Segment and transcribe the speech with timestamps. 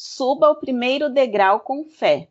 [0.00, 2.28] Suba o primeiro degrau com fé.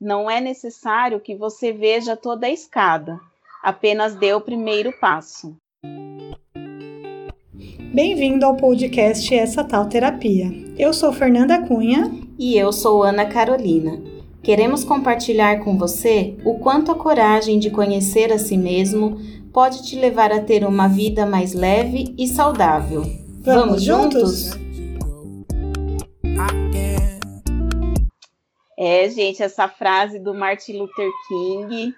[0.00, 3.18] Não é necessário que você veja toda a escada,
[3.64, 5.56] apenas dê o primeiro passo.
[7.92, 10.52] Bem-vindo ao podcast Essa Tal Terapia.
[10.78, 12.12] Eu sou Fernanda Cunha.
[12.38, 14.00] E eu sou Ana Carolina.
[14.40, 19.20] Queremos compartilhar com você o quanto a coragem de conhecer a si mesmo
[19.52, 23.02] pode te levar a ter uma vida mais leve e saudável.
[23.42, 24.69] Vamos, Vamos juntos?
[28.82, 31.94] É, gente, essa frase do Martin Luther King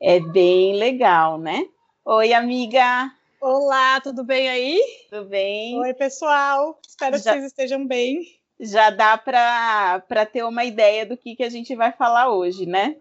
[0.00, 1.66] é bem legal, né?
[2.04, 3.10] Oi, amiga.
[3.40, 4.80] Olá, tudo bem aí?
[5.10, 5.76] Tudo bem.
[5.80, 6.78] Oi, pessoal.
[6.86, 8.20] Espero já, que vocês estejam bem.
[8.60, 12.94] Já dá para ter uma ideia do que, que a gente vai falar hoje, né?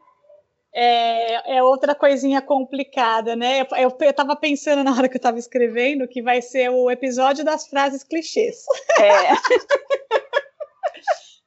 [0.74, 3.68] É, é outra coisinha complicada, né?
[3.78, 7.68] Eu, estava pensando na hora que eu estava escrevendo que vai ser o episódio das
[7.68, 8.66] frases clichês.
[9.00, 10.16] É.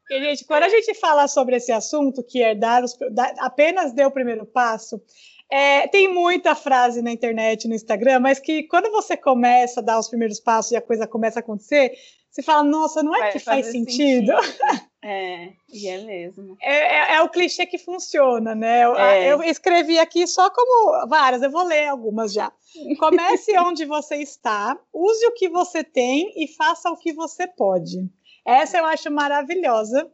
[0.09, 2.97] Porque, gente, quando a gente fala sobre esse assunto, que é dar os,
[3.41, 5.03] apenas dê o primeiro passo,
[5.51, 9.99] é, tem muita frase na internet, no Instagram, mas que quando você começa a dar
[9.99, 11.93] os primeiros passos e a coisa começa a acontecer,
[12.31, 14.33] você fala, nossa, não é Vai que faz sentido?
[14.43, 14.87] sentido.
[15.03, 16.57] É, e é mesmo.
[16.61, 18.85] É, é, é, o clichê que funciona, né?
[18.85, 19.33] Eu, é.
[19.33, 22.51] eu, escrevi aqui só como várias, eu vou ler algumas já.
[22.99, 28.09] Comece onde você está, use o que você tem e faça o que você pode.
[28.49, 30.11] Essa eu acho maravilhosa,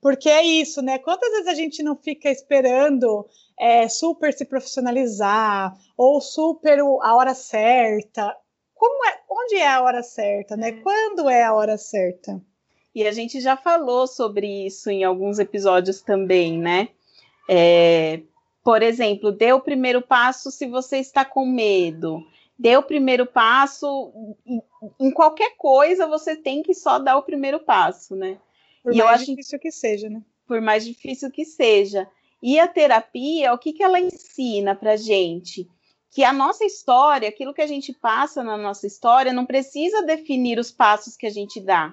[0.00, 0.98] porque é isso, né?
[0.98, 3.24] Quantas vezes a gente não fica esperando
[3.56, 8.36] é, super se profissionalizar ou super a hora certa?
[8.74, 9.20] Como é?
[9.30, 10.72] Onde é a hora certa, né?
[10.82, 12.42] Quando é a hora certa?
[12.92, 16.88] E a gente já falou sobre isso em alguns episódios também, né?
[17.48, 18.20] É,
[18.64, 22.20] por exemplo, dê o primeiro passo se você está com medo
[22.58, 24.12] dê o primeiro passo.
[24.98, 28.38] Em qualquer coisa, você tem que só dar o primeiro passo, né?
[28.82, 30.22] Por e mais difícil que seja, né?
[30.46, 32.08] Por mais difícil que seja.
[32.42, 35.68] E a terapia, o que, que ela ensina pra gente?
[36.10, 40.58] Que a nossa história, aquilo que a gente passa na nossa história, não precisa definir
[40.58, 41.92] os passos que a gente dá,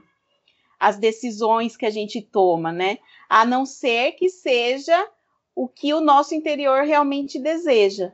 [0.80, 3.00] as decisões que a gente toma, né?
[3.28, 5.10] A não ser que seja
[5.56, 8.14] o que o nosso interior realmente deseja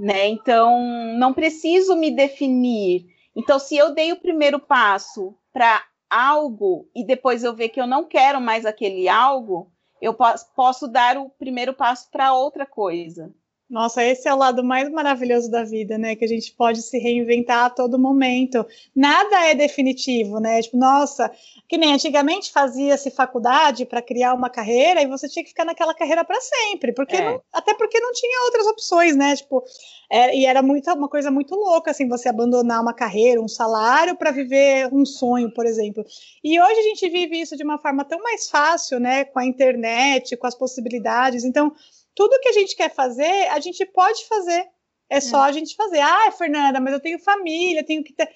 [0.00, 0.28] né?
[0.28, 0.82] Então,
[1.18, 3.04] não preciso me definir.
[3.36, 7.86] Então, se eu dei o primeiro passo para algo e depois eu ver que eu
[7.86, 10.16] não quero mais aquele algo, eu
[10.56, 13.30] posso dar o primeiro passo para outra coisa.
[13.70, 16.16] Nossa, esse é o lado mais maravilhoso da vida, né?
[16.16, 18.66] Que a gente pode se reinventar a todo momento.
[18.94, 20.60] Nada é definitivo, né?
[20.60, 21.30] Tipo, nossa,
[21.68, 25.94] que nem antigamente fazia-se faculdade para criar uma carreira e você tinha que ficar naquela
[25.94, 27.24] carreira para sempre, porque é.
[27.24, 29.36] não, até porque não tinha outras opções, né?
[29.36, 29.62] Tipo,
[30.10, 34.16] é, e era muito, uma coisa muito louca, assim, você abandonar uma carreira, um salário
[34.16, 36.04] para viver um sonho, por exemplo.
[36.42, 39.24] E hoje a gente vive isso de uma forma tão mais fácil, né?
[39.26, 41.44] Com a internet, com as possibilidades.
[41.44, 41.72] Então,
[42.14, 44.66] tudo que a gente quer fazer, a gente pode fazer.
[45.10, 45.20] É, é.
[45.20, 46.00] só a gente fazer.
[46.00, 48.28] Ah, Fernanda, mas eu tenho família, tenho que ter.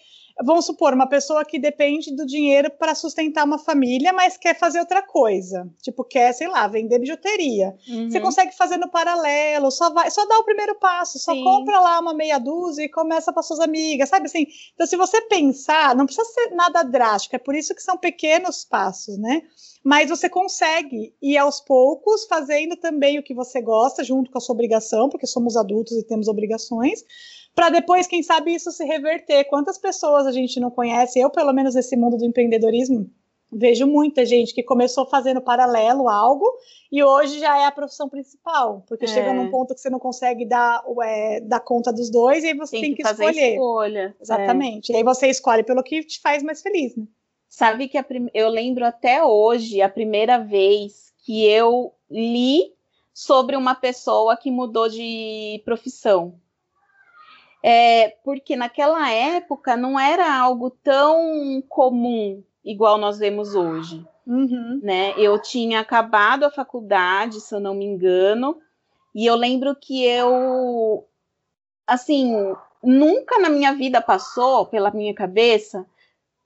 [0.43, 4.81] Vamos supor, uma pessoa que depende do dinheiro para sustentar uma família, mas quer fazer
[4.81, 5.71] outra coisa.
[5.81, 7.73] Tipo, quer, sei lá, vender bijuteria.
[7.89, 8.11] Uhum.
[8.11, 11.45] Você consegue fazer no paralelo, só vai, só dá o primeiro passo, só Sim.
[11.45, 14.45] compra lá uma meia dúzia e começa para suas amigas, sabe assim?
[14.75, 18.65] Então, se você pensar, não precisa ser nada drástico, é por isso que são pequenos
[18.65, 19.43] passos, né?
[19.85, 24.41] Mas você consegue ir aos poucos fazendo também o que você gosta, junto com a
[24.41, 27.05] sua obrigação, porque somos adultos e temos obrigações,
[27.55, 29.45] para depois, quem sabe, isso se reverter.
[29.45, 31.21] Quantas pessoas a gente não conhece?
[31.21, 33.09] Eu, pelo menos, nesse mundo do empreendedorismo,
[33.53, 36.45] vejo muita gente que começou fazendo paralelo algo
[36.91, 39.09] e hoje já é a profissão principal, porque é.
[39.09, 42.57] chega num ponto que você não consegue dar, é, dar conta dos dois e aí
[42.57, 43.53] você tem, tem que, que escolher.
[43.53, 44.17] Escolha.
[44.21, 44.91] Exatamente.
[44.91, 44.95] É.
[44.95, 47.05] E aí você escolhe pelo que te faz mais feliz, né?
[47.55, 48.29] Sabe que prim...
[48.35, 52.75] eu lembro até hoje a primeira vez que eu li
[53.13, 56.35] sobre uma pessoa que mudou de profissão.
[57.63, 64.05] É, porque naquela época não era algo tão comum igual nós vemos hoje.
[64.27, 64.81] Uhum.
[64.83, 65.15] Né?
[65.17, 68.61] Eu tinha acabado a faculdade, se eu não me engano,
[69.15, 71.07] e eu lembro que eu,
[71.87, 72.35] assim,
[72.83, 75.87] nunca na minha vida passou pela minha cabeça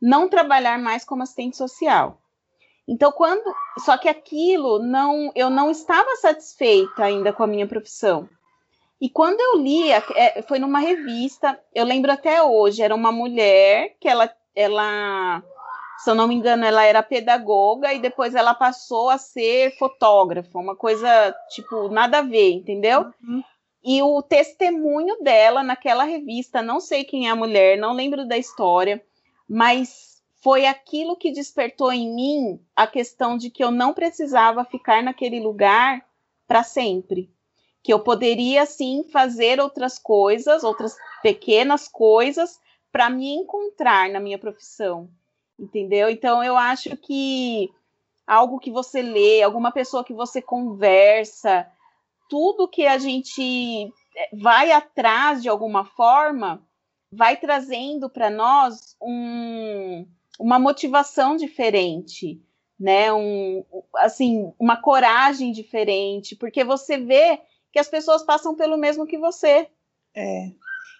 [0.00, 2.20] não trabalhar mais como assistente social.
[2.88, 3.42] Então, quando.
[3.84, 5.30] Só que aquilo não.
[5.34, 8.28] Eu não estava satisfeita ainda com a minha profissão.
[9.00, 13.94] E quando eu li, é, foi numa revista, eu lembro até hoje, era uma mulher
[14.00, 15.40] que ela, ela,
[15.98, 20.58] se eu não me engano, ela era pedagoga e depois ela passou a ser fotógrafa,
[20.58, 23.02] uma coisa, tipo, nada a ver, entendeu?
[23.22, 23.40] Uhum.
[23.84, 28.36] E o testemunho dela naquela revista, não sei quem é a mulher, não lembro da
[28.36, 29.00] história,
[29.48, 35.02] mas foi aquilo que despertou em mim a questão de que eu não precisava ficar
[35.02, 36.04] naquele lugar
[36.46, 37.30] para sempre.
[37.82, 42.60] Que eu poderia, sim, fazer outras coisas, outras pequenas coisas,
[42.92, 45.08] para me encontrar na minha profissão.
[45.58, 46.08] Entendeu?
[46.08, 47.70] Então, eu acho que
[48.26, 51.66] algo que você lê, alguma pessoa que você conversa,
[52.28, 56.62] tudo que a gente eh, vai atrás de alguma forma,
[57.10, 60.06] vai trazendo para nós um,
[60.38, 62.40] uma motivação diferente,
[62.78, 63.12] né?
[63.12, 63.64] Um,
[63.96, 67.40] assim, uma coragem diferente, porque você vê
[67.72, 69.68] que as pessoas passam pelo mesmo que você.
[70.14, 70.50] É.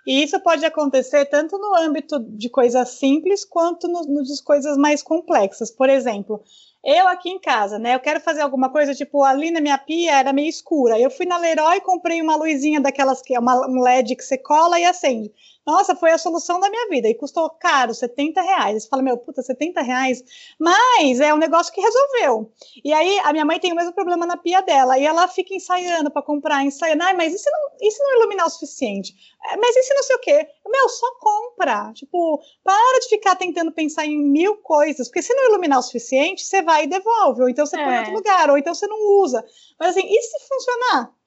[0.06, 5.02] E isso pode acontecer tanto no âmbito de coisas simples quanto no, no coisas mais
[5.02, 5.70] complexas.
[5.70, 6.42] Por exemplo,
[6.82, 7.94] eu aqui em casa, né?
[7.94, 10.98] Eu quero fazer alguma coisa, tipo, ali na minha pia era meio escura.
[10.98, 14.24] Eu fui na Leroy e comprei uma luzinha daquelas que é uma, um LED que
[14.24, 15.30] você cola e acende.
[15.68, 17.08] Nossa, foi a solução da minha vida.
[17.08, 18.84] E custou caro, 70 reais.
[18.84, 20.24] Você fala, meu, puta, 70 reais.
[20.58, 22.50] Mas é um negócio que resolveu.
[22.82, 24.98] E aí, a minha mãe tem o mesmo problema na pia dela.
[24.98, 27.02] E ela fica ensaiando para comprar, ensaiando.
[27.02, 29.14] Ai, mas e se, não, e se não iluminar o suficiente?
[29.44, 30.48] É, mas e se não sei o quê?
[30.66, 31.92] Meu, só compra.
[31.92, 35.08] Tipo, para de ficar tentando pensar em mil coisas.
[35.08, 37.42] Porque se não iluminar o suficiente, você vai e devolve.
[37.42, 37.84] Ou então você é.
[37.84, 38.48] põe em outro lugar.
[38.48, 39.44] Ou então você não usa.
[39.78, 41.17] Mas assim, e se funcionar?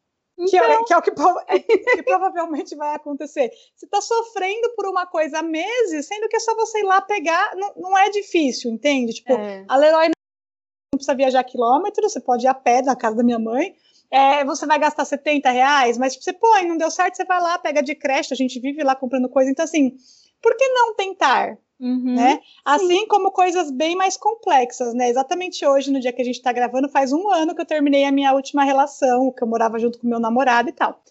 [0.49, 0.85] Que, é, então...
[0.85, 1.11] que, é, o que,
[1.47, 1.59] é,
[1.97, 3.51] que, provavelmente vai acontecer.
[3.75, 7.01] Você está sofrendo por uma coisa há meses, sendo que é só você ir lá
[7.01, 9.13] pegar, não, não é difícil, entende?
[9.13, 9.65] Tipo, é.
[9.67, 13.39] a Leroy não precisa viajar quilômetros, você pode ir a pé na casa da minha
[13.39, 13.75] mãe.
[14.09, 17.41] É, você vai gastar 70 reais, mas tipo, você põe, não deu certo, você vai
[17.41, 19.49] lá, pega de crédito, a gente vive lá comprando coisa.
[19.49, 19.95] Então, assim,
[20.41, 21.57] por que não tentar?
[21.81, 22.39] Uhum, né?
[22.63, 25.09] Assim como coisas bem mais complexas, né?
[25.09, 28.05] Exatamente hoje, no dia que a gente está gravando, faz um ano que eu terminei
[28.05, 31.01] a minha última relação, que eu morava junto com meu namorado e tal.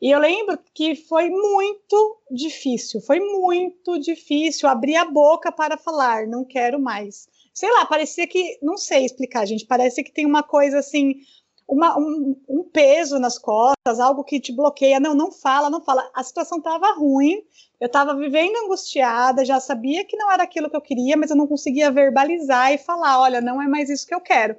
[0.00, 6.26] E eu lembro que foi muito difícil, foi muito difícil abrir a boca para falar,
[6.26, 7.28] não quero mais.
[7.52, 11.16] Sei lá, parecia que, não sei explicar, gente, parece que tem uma coisa assim,
[11.66, 15.00] uma, um, um, peso nas costas, algo que te bloqueia.
[15.00, 16.08] Não, não fala, não fala.
[16.14, 17.42] A situação estava ruim,
[17.80, 21.36] eu estava vivendo angustiada, já sabia que não era aquilo que eu queria, mas eu
[21.36, 24.56] não conseguia verbalizar e falar: olha, não é mais isso que eu quero.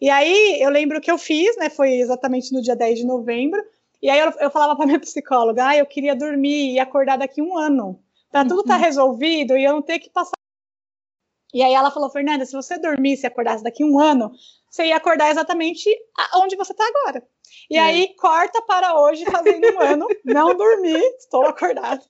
[0.00, 1.70] E aí eu lembro que eu fiz, né?
[1.70, 3.62] Foi exatamente no dia 10 de novembro.
[4.00, 7.42] E aí eu, eu falava para minha psicóloga: ah, eu queria dormir e acordar daqui
[7.42, 7.98] um ano,
[8.30, 8.82] para tudo tá uhum.
[8.82, 10.36] resolvido e eu não ter que passar.
[11.52, 14.32] E aí ela falou: Fernanda, se você dormisse e acordasse daqui um ano,
[14.76, 15.90] você ia acordar exatamente
[16.34, 17.26] onde você está agora.
[17.70, 17.80] E é.
[17.80, 22.02] aí corta para hoje, fazendo um ano, não dormi, estou acordada.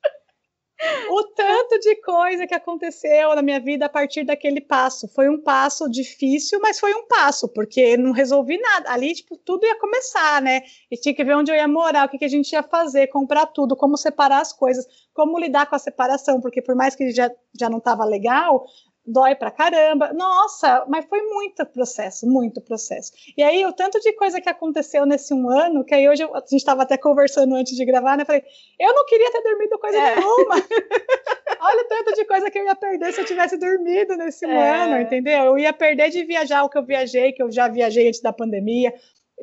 [1.09, 5.09] O tanto de coisa que aconteceu na minha vida a partir daquele passo.
[5.09, 8.93] Foi um passo difícil, mas foi um passo, porque não resolvi nada.
[8.93, 10.61] Ali, tipo, tudo ia começar, né?
[10.91, 13.07] E tinha que ver onde eu ia morar, o que, que a gente ia fazer,
[13.07, 17.11] comprar tudo, como separar as coisas, como lidar com a separação, porque por mais que
[17.11, 18.67] já, já não estava legal,
[19.07, 20.13] dói pra caramba.
[20.13, 23.13] Nossa, mas foi muito processo, muito processo.
[23.37, 26.41] E aí, o tanto de coisa que aconteceu nesse um ano, que aí hoje a
[26.41, 28.25] gente estava até conversando antes de gravar, né?
[28.25, 28.43] Falei,
[28.79, 30.17] eu não queria ter dormido coisa é.
[30.17, 30.55] nenhuma.
[31.61, 34.71] Olha o tanto de coisa que eu ia perder se eu tivesse dormido nesse é.
[34.71, 35.45] ano, entendeu?
[35.45, 38.33] Eu ia perder de viajar o que eu viajei, que eu já viajei antes da
[38.33, 38.93] pandemia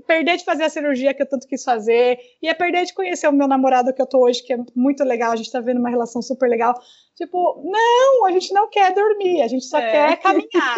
[0.08, 3.34] perder de fazer a cirurgia que eu tanto quis fazer, ia perder de conhecer o
[3.34, 5.90] meu namorado que eu tô hoje, que é muito legal, a gente tá vendo uma
[5.90, 6.74] relação super legal.
[7.16, 9.92] Tipo, não, a gente não quer dormir, a gente só é.
[9.92, 10.78] quer caminhar.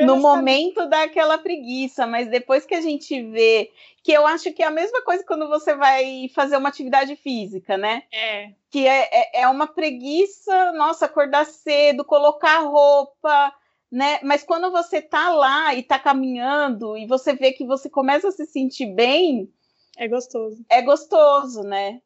[0.00, 3.70] no momento daquela preguiça, mas depois que a gente vê,
[4.02, 7.78] que eu acho que é a mesma coisa quando você vai fazer uma atividade física,
[7.78, 8.02] né?
[8.12, 8.50] É.
[8.70, 13.52] Que é, é, é uma preguiça, nossa, acordar cedo, colocar roupa,
[13.94, 14.18] né?
[14.24, 18.32] Mas quando você tá lá e tá caminhando e você vê que você começa a
[18.32, 19.48] se sentir bem,
[19.96, 20.64] é gostoso.
[20.68, 22.00] É gostoso, né?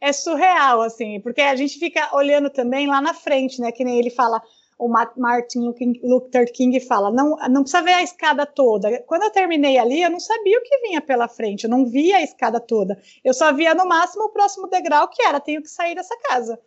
[0.00, 3.70] É surreal, assim, porque a gente fica olhando também lá na frente, né?
[3.70, 4.42] Que nem ele fala,
[4.76, 9.00] o Martin Luther King fala, não, não precisa ver a escada toda.
[9.02, 12.16] Quando eu terminei ali, eu não sabia o que vinha pela frente, eu não via
[12.16, 13.00] a escada toda.
[13.22, 16.60] Eu só via no máximo o próximo degrau, que era, tenho que sair dessa casa.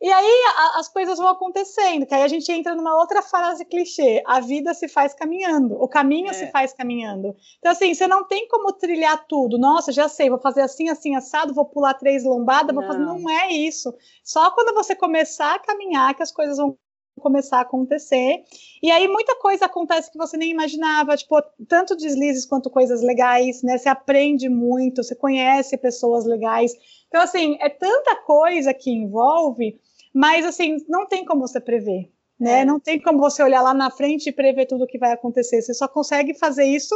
[0.00, 3.66] E aí a, as coisas vão acontecendo, que aí a gente entra numa outra frase
[3.66, 6.32] clichê: a vida se faz caminhando, o caminho é.
[6.32, 7.36] se faz caminhando.
[7.58, 9.58] Então, assim, você não tem como trilhar tudo.
[9.58, 13.00] Nossa, já sei, vou fazer assim, assim, assado, vou pular três lombadas, vou fazer.
[13.00, 13.94] Não é isso.
[14.24, 16.78] Só quando você começar a caminhar que as coisas vão
[17.20, 18.42] começar a acontecer.
[18.82, 21.36] E aí muita coisa acontece que você nem imaginava, tipo,
[21.68, 23.76] tanto deslizes quanto coisas legais, né?
[23.76, 26.72] Você aprende muito, você conhece pessoas legais.
[27.08, 29.78] Então, assim, é tanta coisa que envolve
[30.12, 32.60] mas, assim, não tem como você prever, né?
[32.60, 32.64] É.
[32.64, 35.62] Não tem como você olhar lá na frente e prever tudo o que vai acontecer.
[35.62, 36.94] Você só consegue fazer isso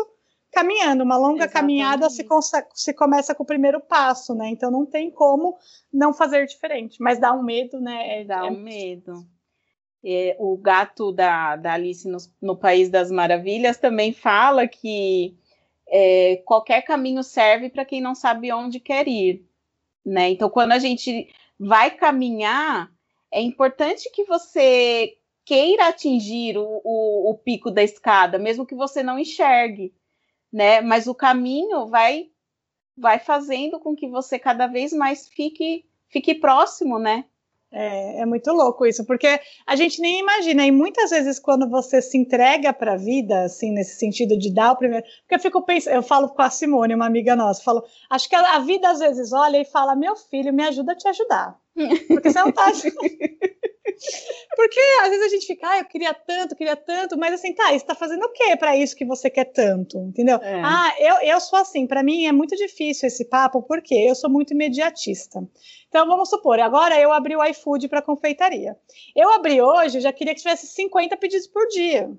[0.50, 1.04] caminhando.
[1.04, 1.52] Uma longa Exatamente.
[1.52, 2.26] caminhada se,
[2.74, 4.48] se, começa com o primeiro passo, né?
[4.48, 5.56] Então, não tem como
[5.92, 6.96] não fazer diferente.
[7.00, 8.20] Mas dá um medo, né?
[8.20, 9.26] É, dá é um medo.
[10.04, 15.34] É, o gato da, da Alice no, no, País das Maravilhas também fala que
[15.88, 19.46] é, qualquer caminho serve para quem não sabe onde quer ir.
[20.04, 20.30] Né?
[20.30, 22.93] Então, quando a gente vai caminhar,
[23.34, 29.02] é importante que você queira atingir o, o, o pico da escada, mesmo que você
[29.02, 29.92] não enxergue,
[30.52, 30.80] né?
[30.80, 32.30] Mas o caminho vai
[32.96, 37.24] vai fazendo com que você cada vez mais fique fique próximo, né?
[37.72, 42.00] É, é, muito louco isso, porque a gente nem imagina, e muitas vezes quando você
[42.00, 45.04] se entrega para a vida, assim, nesse sentido de dar o primeiro.
[45.22, 48.36] Porque eu fico pensando, eu falo com a Simone, uma amiga nossa, falo, acho que
[48.36, 51.63] a, a vida às vezes olha e fala: meu filho, me ajuda a te ajudar.
[52.08, 52.70] Porque você não tá.
[54.56, 57.72] Porque às vezes a gente fica, ah, eu queria tanto, queria tanto, mas assim, tá,
[57.72, 59.98] você tá fazendo o quê para isso que você quer tanto?
[59.98, 60.38] Entendeu?
[60.42, 60.62] É.
[60.64, 64.30] Ah, eu, eu sou assim, para mim é muito difícil esse papo, porque eu sou
[64.30, 65.46] muito imediatista.
[65.88, 68.76] Então vamos supor, agora eu abri o iFood para confeitaria.
[69.14, 72.10] Eu abri hoje, eu já queria que tivesse 50 pedidos por dia.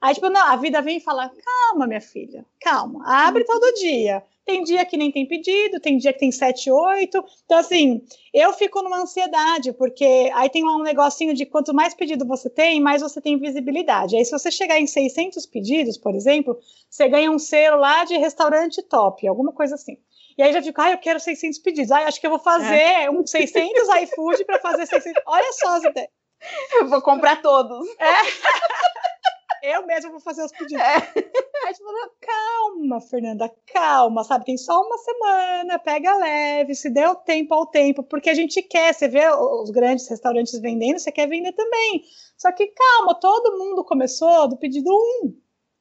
[0.00, 3.46] Aí, tipo, não, a vida vem e fala: calma, minha filha, calma, abre uhum.
[3.46, 4.22] todo dia.
[4.44, 7.24] Tem dia que nem tem pedido, tem dia que tem 7, 8.
[7.44, 8.00] Então, assim,
[8.32, 12.80] eu fico numa ansiedade, porque aí tem um negocinho de quanto mais pedido você tem,
[12.80, 14.16] mais você tem visibilidade.
[14.16, 16.56] Aí, se você chegar em 600 pedidos, por exemplo,
[16.88, 19.98] você ganha um selo lá de restaurante top, alguma coisa assim.
[20.38, 21.90] E aí já fico, ah, eu quero 600 pedidos.
[21.90, 23.10] Ah, acho que eu vou fazer é.
[23.10, 25.22] um 600 iFood para fazer 600.
[25.26, 26.10] Olha só as ideias.
[26.74, 27.88] Eu vou comprar todos.
[27.98, 28.14] É.
[29.68, 30.80] Eu mesma vou fazer os pedidos.
[30.80, 30.94] É.
[31.66, 31.88] Aí tipo,
[32.20, 34.44] calma, Fernanda, calma, sabe?
[34.44, 38.94] Tem só uma semana, pega leve, se deu tempo ao tempo, porque a gente quer,
[38.94, 42.04] você vê os grandes restaurantes vendendo, você quer vender também.
[42.38, 44.88] Só que calma, todo mundo começou do pedido
[45.24, 45.34] 1.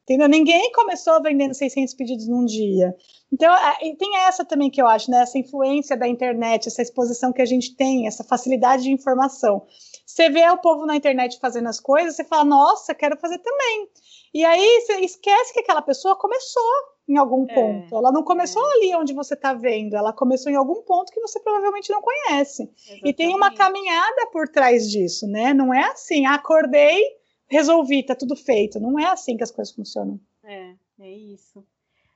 [0.03, 0.29] Entendeu?
[0.29, 2.95] Ninguém começou vendendo 600 pedidos num dia.
[3.31, 3.51] Então,
[3.97, 5.21] tem essa também que eu acho, né?
[5.21, 9.65] Essa influência da internet, essa exposição que a gente tem, essa facilidade de informação.
[10.05, 13.89] Você vê o povo na internet fazendo as coisas, você fala, nossa, quero fazer também.
[14.33, 16.71] E aí você esquece que aquela pessoa começou
[17.07, 17.95] em algum é, ponto.
[17.95, 18.73] Ela não começou é.
[18.73, 22.63] ali onde você está vendo, ela começou em algum ponto que você provavelmente não conhece.
[22.63, 23.09] Exatamente.
[23.09, 25.53] E tem uma caminhada por trás disso, né?
[25.53, 27.01] Não é assim, acordei,
[27.47, 28.79] resolvi, tá tudo feito.
[28.79, 30.19] Não é assim que as coisas funcionam.
[30.43, 31.65] É, é isso.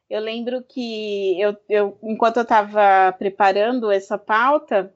[0.10, 4.94] Eu lembro que eu, eu enquanto eu estava preparando essa pauta,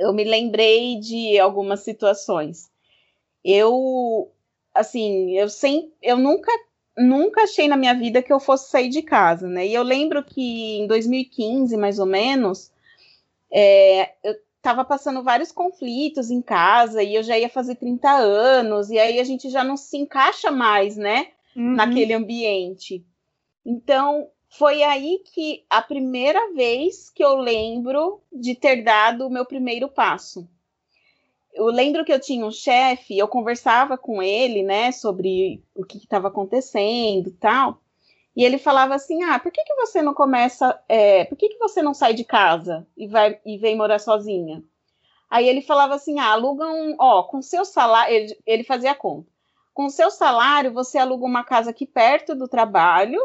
[0.00, 2.70] eu me lembrei de algumas situações.
[3.44, 4.32] Eu,
[4.74, 6.50] assim, eu sem, eu nunca,
[6.96, 9.66] nunca achei na minha vida que eu fosse sair de casa, né?
[9.66, 12.72] E eu lembro que em 2015, mais ou menos,
[13.52, 18.90] é, eu estava passando vários conflitos em casa e eu já ia fazer 30 anos
[18.90, 21.28] e aí a gente já não se encaixa mais, né?
[21.54, 21.74] Uhum.
[21.74, 23.04] Naquele ambiente.
[23.64, 29.46] Então, foi aí que a primeira vez que eu lembro de ter dado o meu
[29.46, 30.48] primeiro passo.
[31.52, 35.98] Eu lembro que eu tinha um chefe, eu conversava com ele, né, sobre o que
[35.98, 37.80] estava acontecendo, tal.
[38.34, 40.80] E ele falava assim: Ah, por que, que você não começa?
[40.88, 44.62] É, por que, que você não sai de casa e vai e vem morar sozinha?
[45.28, 49.28] Aí ele falava assim: Ah, aluga um, ó, com seu salário, ele, ele fazia conta.
[49.74, 53.20] Com seu salário, você aluga uma casa aqui perto do trabalho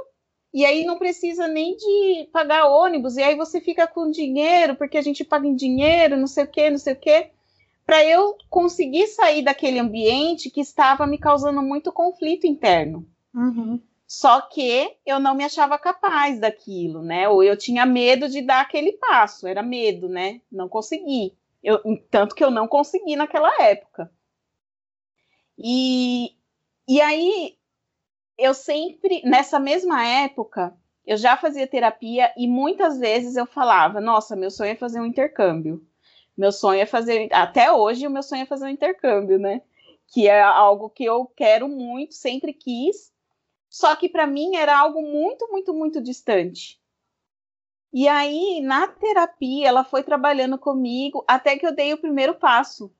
[0.56, 4.98] e aí não precisa nem de pagar ônibus, e aí você fica com dinheiro, porque
[4.98, 7.32] a gente paga em dinheiro, não sei o quê, não sei o quê,
[7.86, 13.06] para eu conseguir sair daquele ambiente que estava me causando muito conflito interno.
[13.34, 13.82] Uhum.
[14.08, 17.28] Só que eu não me achava capaz daquilo, né?
[17.28, 20.40] Ou eu tinha medo de dar aquele passo, era medo, né?
[20.50, 21.36] Não consegui.
[21.62, 24.10] Eu, tanto que eu não consegui naquela época.
[25.58, 26.32] E,
[26.88, 27.58] e aí
[28.38, 30.76] eu sempre, nessa mesma época,
[31.06, 35.06] eu já fazia terapia e muitas vezes eu falava: Nossa, meu sonho é fazer um
[35.06, 35.86] intercâmbio.
[36.38, 37.30] Meu sonho é fazer.
[37.32, 39.62] Até hoje, o meu sonho é fazer um intercâmbio, né?
[40.08, 43.14] Que é algo que eu quero muito, sempre quis.
[43.70, 46.80] Só que para mim era algo muito, muito, muito distante.
[47.94, 52.94] E aí, na terapia, ela foi trabalhando comigo até que eu dei o primeiro passo.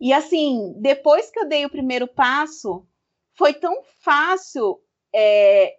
[0.00, 2.86] E assim, depois que eu dei o primeiro passo,
[3.36, 4.80] foi tão fácil
[5.14, 5.74] é,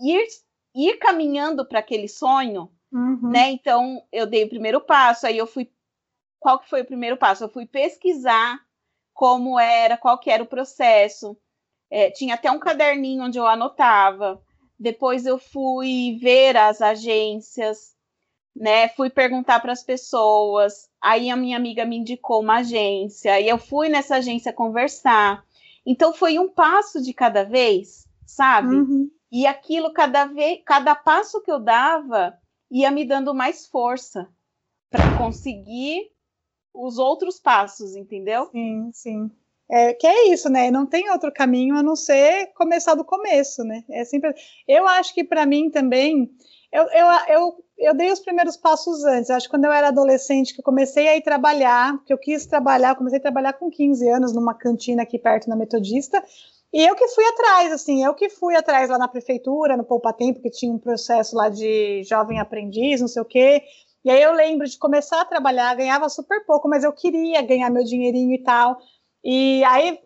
[0.00, 0.26] ir,
[0.74, 3.30] ir caminhando para aquele sonho, uhum.
[3.30, 3.50] né?
[3.50, 5.70] Então eu dei o primeiro passo, aí eu fui.
[6.38, 7.44] Qual que foi o primeiro passo?
[7.44, 8.60] Eu fui pesquisar
[9.12, 11.36] como era, qual que era o processo.
[11.90, 14.40] É, tinha até um caderninho onde eu anotava.
[14.78, 17.96] Depois eu fui ver as agências,
[18.54, 18.88] né?
[18.90, 20.88] Fui perguntar para as pessoas.
[21.00, 23.32] Aí a minha amiga me indicou uma agência.
[23.34, 25.44] Aí eu fui nessa agência conversar.
[25.86, 28.76] Então foi um passo de cada vez, sabe?
[28.76, 29.10] Uhum.
[29.30, 32.38] E aquilo cada vez, cada passo que eu dava
[32.70, 34.28] ia me dando mais força
[34.90, 36.10] para conseguir
[36.72, 38.48] os outros passos, entendeu?
[38.52, 39.30] Sim, sim.
[39.70, 40.70] É, que é isso, né?
[40.70, 43.84] Não tem outro caminho a não ser começar do começo, né?
[43.90, 44.32] É sempre.
[44.66, 46.30] Eu acho que para mim também,
[46.72, 49.30] eu, eu, eu, eu dei os primeiros passos antes.
[49.30, 52.44] Acho que quando eu era adolescente, que eu comecei a ir trabalhar, que eu quis
[52.44, 56.22] trabalhar, comecei a trabalhar com 15 anos numa cantina aqui perto na Metodista.
[56.72, 60.12] E eu que fui atrás, assim, eu que fui atrás lá na prefeitura, no Poupa
[60.12, 63.62] Tempo, que tinha um processo lá de jovem aprendiz, não sei o quê.
[64.04, 67.70] E aí eu lembro de começar a trabalhar, ganhava super pouco, mas eu queria ganhar
[67.70, 68.78] meu dinheirinho e tal.
[69.24, 69.98] E aí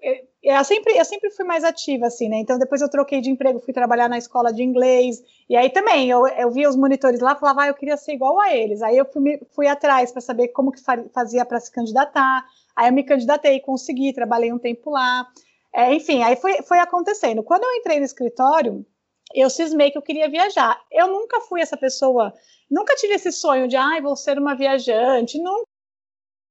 [0.43, 2.39] eu sempre, eu sempre fui mais ativa, assim, né?
[2.39, 5.23] Então depois eu troquei de emprego, fui trabalhar na escola de inglês.
[5.49, 8.41] E aí também eu, eu via os monitores lá, falava, ah, eu queria ser igual
[8.41, 8.83] a eles.
[8.83, 10.81] Aí eu fui, fui atrás para saber como que
[11.15, 12.45] fazia para se candidatar.
[12.75, 15.29] Aí eu me candidatei, consegui, trabalhei um tempo lá.
[15.73, 17.43] É, enfim, aí foi, foi acontecendo.
[17.43, 18.85] Quando eu entrei no escritório,
[19.35, 20.79] eu cismei que eu queria viajar.
[20.91, 22.35] Eu nunca fui essa pessoa,
[22.71, 25.39] nunca tive esse sonho de, ai, ah, vou ser uma viajante.
[25.39, 25.72] Nunca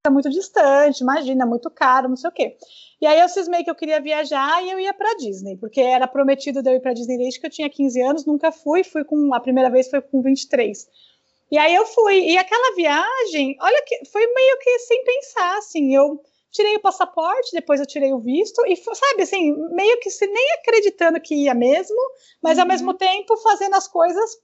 [0.09, 2.57] muito distante, imagina, muito caro, não sei o quê.
[2.99, 6.07] E aí eu cismei que eu queria viajar e eu ia para Disney, porque era
[6.07, 9.03] prometido de eu ir para Disney desde que eu tinha 15 anos, nunca fui, fui
[9.03, 10.87] com a primeira vez foi com 23.
[11.51, 15.95] E aí eu fui, e aquela viagem, olha que foi meio que sem pensar, assim,
[15.95, 16.19] eu
[16.51, 20.53] tirei o passaporte, depois eu tirei o visto e sabe assim, meio que se nem
[20.53, 21.99] acreditando que ia mesmo,
[22.41, 22.63] mas uhum.
[22.63, 24.37] ao mesmo tempo fazendo as coisas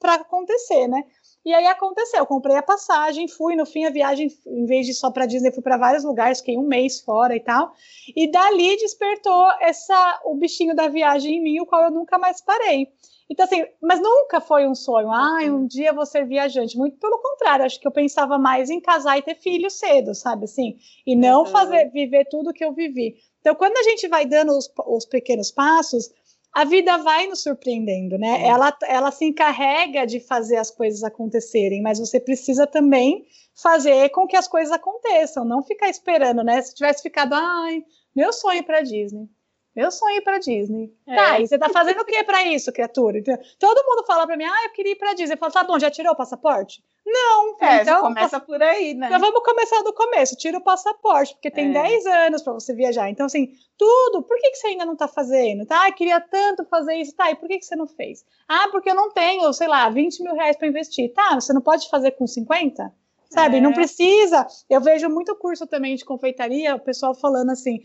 [0.00, 1.04] para acontecer, né?
[1.44, 4.94] E aí aconteceu, eu comprei a passagem, fui, no fim a viagem, em vez de
[4.94, 7.74] só para Disney, fui para vários lugares, fiquei um mês fora e tal.
[8.16, 12.40] E dali despertou essa o bichinho da viagem em mim, o qual eu nunca mais
[12.40, 12.88] parei.
[13.28, 16.76] Então, assim, mas nunca foi um sonho, ah, um dia vou ser viajante.
[16.76, 20.44] Muito pelo contrário, acho que eu pensava mais em casar e ter filho cedo, sabe
[20.44, 20.76] assim?
[21.06, 21.46] E não uhum.
[21.46, 23.16] fazer, viver tudo que eu vivi.
[23.40, 26.10] Então, quando a gente vai dando os, os pequenos passos,
[26.54, 28.42] a vida vai nos surpreendendo, né?
[28.42, 28.48] É.
[28.48, 33.26] Ela, ela se encarrega de fazer as coisas acontecerem, mas você precisa também
[33.60, 36.62] fazer com que as coisas aconteçam, não ficar esperando, né?
[36.62, 37.82] Se tivesse ficado, ai,
[38.14, 39.28] meu sonho para Disney.
[39.74, 40.92] Meu sonho para Disney.
[41.06, 41.16] É.
[41.16, 43.20] Tá, e você tá fazendo o que para isso, criatura?
[43.58, 45.34] Todo mundo fala para mim, ah, eu queria ir para Disney.
[45.34, 46.82] Eu falo, tá bom, já tirou o passaporte?
[47.04, 47.56] Não.
[47.60, 49.08] É, então começa por aí, né?
[49.08, 50.36] Então vamos começar do começo.
[50.36, 51.82] Tira o passaporte, porque tem é.
[51.82, 53.10] 10 anos para você viajar.
[53.10, 54.22] Então, assim, tudo.
[54.22, 55.66] Por que, que você ainda não tá fazendo?
[55.66, 57.14] Tá, ah, queria tanto fazer isso.
[57.14, 58.24] Tá, e por que, que você não fez?
[58.48, 61.12] Ah, porque eu não tenho, sei lá, 20 mil reais para investir.
[61.12, 62.92] Tá, você não pode fazer com 50?
[63.28, 63.58] Sabe?
[63.58, 63.60] É.
[63.60, 64.46] Não precisa.
[64.70, 67.80] Eu vejo muito curso também de confeitaria, o pessoal falando assim.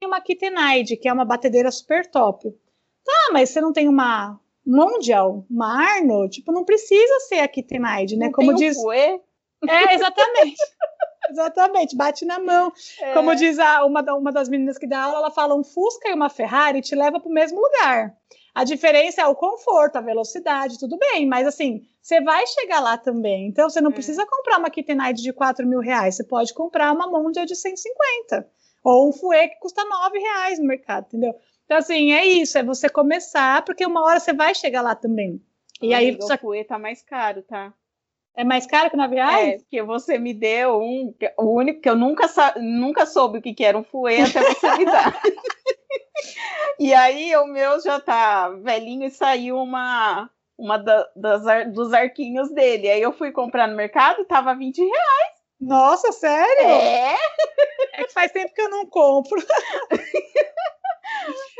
[0.00, 2.50] Tem uma Kittenide, que é uma batedeira super top.
[3.04, 8.16] Tá, mas você não tem uma Mondial, uma Arno, tipo, não precisa ser a Kittenide,
[8.16, 8.26] né?
[8.26, 8.76] Não Como diz.
[8.78, 10.56] Um é, exatamente.
[11.30, 12.72] exatamente, bate na mão.
[13.00, 13.12] É.
[13.12, 16.14] Como diz a, uma, uma das meninas que dá aula, ela fala: um Fusca e
[16.14, 18.14] uma Ferrari te leva para o mesmo lugar.
[18.54, 22.98] A diferença é o conforto, a velocidade, tudo bem, mas assim, você vai chegar lá
[22.98, 23.46] também.
[23.46, 23.94] Então, você não é.
[23.94, 28.48] precisa comprar uma Kittenide de 4 mil reais, você pode comprar uma Mondial de 150.
[28.82, 31.34] Ou um Fue que custa 9 reais no mercado, entendeu?
[31.64, 35.40] Então, assim, é isso, é você começar, porque uma hora você vai chegar lá também.
[35.80, 36.16] E aí.
[36.16, 36.36] O só...
[36.36, 37.72] Fue tá mais caro, tá?
[38.36, 39.54] É mais caro que na viagem?
[39.54, 42.26] É, porque você me deu um, o único que eu nunca,
[42.58, 45.20] nunca soube o que, que era um fuê até você me dar.
[46.78, 52.50] e aí o meu já tá velhinho e saiu uma, uma da, das, dos arquinhos
[52.52, 52.88] dele.
[52.88, 55.39] Aí eu fui comprar no mercado, tava 20 reais.
[55.60, 56.66] Nossa, sério?
[56.66, 57.16] É?
[57.94, 59.38] É que faz tempo que eu não compro.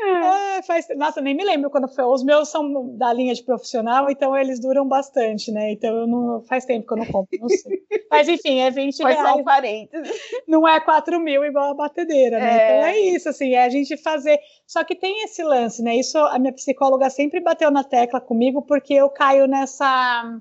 [0.03, 2.03] É, faz, nossa, nem me lembro quando foi.
[2.03, 5.71] Os meus são da linha de profissional, então eles duram bastante, né?
[5.71, 7.83] Então eu não, faz tempo que eu não compro, não sei.
[8.09, 9.29] Mas enfim, é 20 Foi reais.
[9.29, 10.19] Só um parênteses.
[10.47, 12.49] Não é 4 mil igual a batedeira, né?
[12.49, 12.65] É.
[12.65, 14.39] Então é isso, assim, é a gente fazer.
[14.65, 15.95] Só que tem esse lance, né?
[15.95, 20.39] Isso a minha psicóloga sempre bateu na tecla comigo, porque eu caio nessa,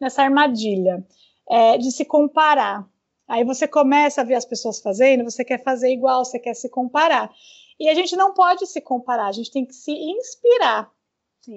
[0.00, 1.04] nessa armadilha
[1.50, 2.86] é, de se comparar.
[3.28, 6.68] Aí você começa a ver as pessoas fazendo, você quer fazer igual, você quer se
[6.68, 7.30] comparar.
[7.80, 10.91] E a gente não pode se comparar, a gente tem que se inspirar.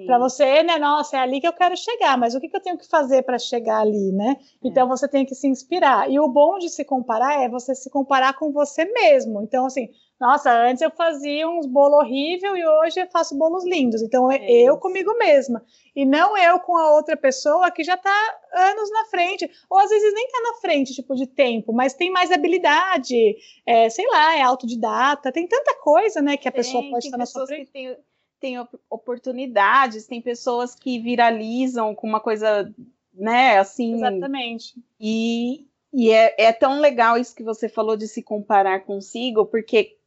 [0.05, 0.79] Para você, né?
[0.79, 3.21] Nossa, é ali que eu quero chegar, mas o que, que eu tenho que fazer
[3.21, 4.37] para chegar ali, né?
[4.39, 4.67] É.
[4.67, 6.09] Então você tem que se inspirar.
[6.09, 9.43] E o bom de se comparar é você se comparar com você mesmo.
[9.43, 14.01] Então, assim, nossa, antes eu fazia uns bolos horríveis e hoje eu faço bolos lindos.
[14.01, 15.63] Então é, é eu comigo mesma.
[15.95, 19.47] E não eu com a outra pessoa que já está anos na frente.
[19.69, 23.35] Ou às vezes nem está na frente, tipo, de tempo, mas tem mais habilidade,
[23.67, 27.17] é, sei lá, é autodidata, tem tanta coisa, né, que a tem, pessoa pode estar
[27.17, 27.71] na sua frente.
[27.71, 27.95] Tem
[28.39, 28.57] tem
[28.89, 32.73] oportunidades, tem pessoas que viralizam com uma coisa,
[33.13, 33.95] né, assim.
[33.95, 34.75] Exatamente.
[34.99, 39.97] E, e é, é tão legal isso que você falou de se comparar consigo, porque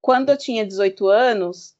[0.00, 1.76] quando eu tinha 18 anos,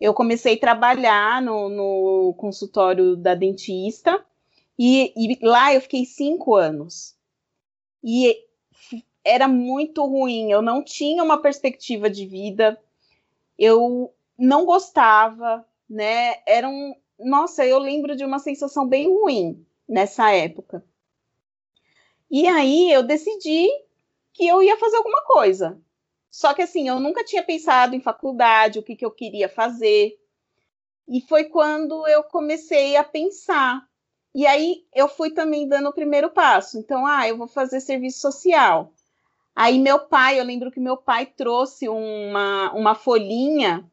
[0.00, 4.24] eu comecei a trabalhar no, no consultório da dentista,
[4.78, 7.14] e, e lá eu fiquei cinco anos.
[8.02, 8.34] E
[9.22, 10.50] era muito ruim.
[10.50, 12.80] Eu não tinha uma perspectiva de vida.
[13.58, 14.10] Eu
[14.40, 16.36] não gostava, né?
[16.46, 20.82] Era um, nossa, eu lembro de uma sensação bem ruim nessa época.
[22.30, 23.68] E aí eu decidi
[24.32, 25.78] que eu ia fazer alguma coisa.
[26.30, 30.18] Só que assim, eu nunca tinha pensado em faculdade, o que, que eu queria fazer.
[31.06, 33.86] E foi quando eu comecei a pensar.
[34.34, 36.78] E aí eu fui também dando o primeiro passo.
[36.78, 38.92] Então, ah, eu vou fazer serviço social.
[39.54, 43.84] Aí meu pai, eu lembro que meu pai trouxe uma, uma folhinha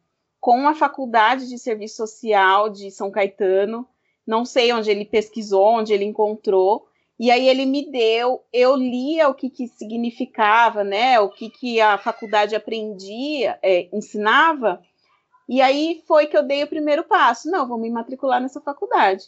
[0.48, 3.86] com a Faculdade de Serviço Social de São Caetano.
[4.26, 6.88] Não sei onde ele pesquisou, onde ele encontrou.
[7.20, 11.20] E aí ele me deu, eu lia o que, que significava, né?
[11.20, 14.82] O que, que a faculdade aprendia, é, ensinava.
[15.50, 17.52] E aí foi que eu dei o primeiro passo.
[17.52, 19.26] Não, vou me matricular nessa faculdade.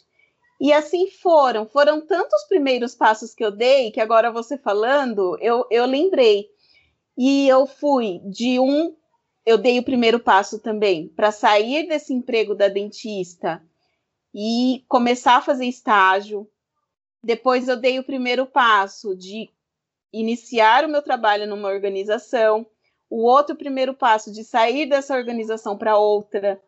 [0.58, 1.66] E assim foram.
[1.66, 6.48] Foram tantos primeiros passos que eu dei que agora você falando, eu, eu lembrei.
[7.14, 8.96] E eu fui de um
[9.44, 13.62] eu dei o primeiro passo também para sair desse emprego da dentista
[14.34, 16.48] e começar a fazer estágio.
[17.22, 19.50] Depois eu dei o primeiro passo de
[20.12, 22.66] iniciar o meu trabalho numa organização,
[23.08, 26.60] o outro primeiro passo de sair dessa organização para outra,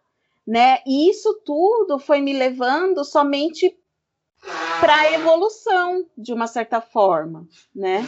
[0.46, 0.82] né?
[0.86, 3.76] E isso tudo foi me levando somente
[4.80, 8.02] para a evolução de uma certa forma, né?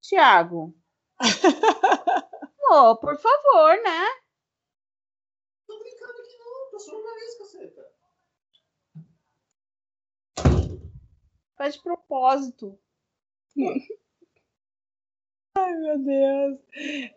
[0.00, 0.74] Tiago.
[2.74, 4.06] Oh, por favor, né?
[5.66, 7.86] Tô brincando aqui não, tô só uma vez, caceta.
[11.54, 12.78] Faz de propósito.
[15.54, 16.58] Ai, meu Deus.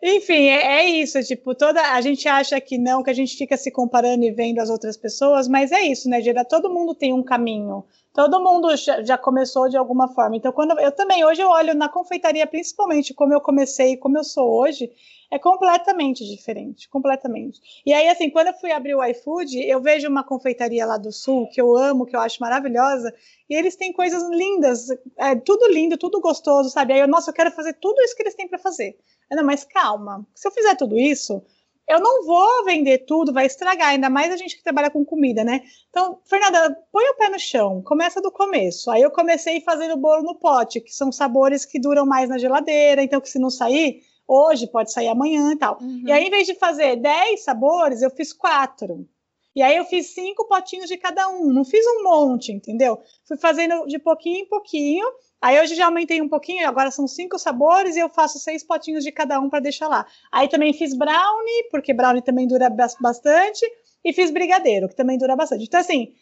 [0.02, 1.22] Enfim, é, é, isso.
[1.24, 4.58] Tipo, toda a gente acha que não, que a gente fica se comparando e vendo
[4.58, 6.44] as outras pessoas, mas é isso, né, Gira?
[6.44, 7.82] Todo mundo tem um caminho.
[8.16, 10.36] Todo mundo já, já, começou de alguma forma.
[10.36, 14.16] Então, quando eu também hoje eu olho na confeitaria, principalmente como eu comecei e como
[14.16, 14.90] eu sou hoje,
[15.30, 17.60] é completamente diferente, completamente.
[17.84, 21.12] E aí, assim, quando eu fui abrir o iFood, eu vejo uma confeitaria lá do
[21.12, 23.12] Sul que eu amo, que eu acho maravilhosa,
[23.50, 26.94] e eles têm coisas lindas, é, tudo lindo, tudo gostoso, sabe?
[26.94, 28.96] Aí eu, nossa, eu quero fazer tudo isso que eles têm para fazer.
[29.30, 31.42] Não, mas calma, se eu fizer tudo isso,
[31.88, 35.44] eu não vou vender tudo, vai estragar, ainda mais a gente que trabalha com comida,
[35.44, 35.62] né?
[35.88, 38.90] Então, Fernanda, põe o pé no chão, começa do começo.
[38.90, 43.02] Aí eu comecei fazendo bolo no pote, que são sabores que duram mais na geladeira,
[43.02, 45.78] então que se não sair, hoje, pode sair amanhã e tal.
[45.80, 46.02] Uhum.
[46.06, 49.08] E aí, em vez de fazer 10 sabores, eu fiz quatro.
[49.54, 53.00] E aí eu fiz cinco potinhos de cada um, não fiz um monte, entendeu?
[53.24, 55.06] Fui fazendo de pouquinho em pouquinho.
[55.40, 59.04] Aí hoje já aumentei um pouquinho, agora são cinco sabores e eu faço seis potinhos
[59.04, 60.06] de cada um para deixar lá.
[60.32, 63.64] Aí também fiz brownie, porque brownie também dura bastante,
[64.04, 65.64] e fiz brigadeiro, que também dura bastante.
[65.64, 66.14] Então, assim,